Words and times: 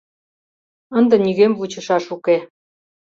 —Ынде 0.97 1.15
нигӧм 1.23 1.53
вучышаш 1.57 2.05
уке. 2.15 2.37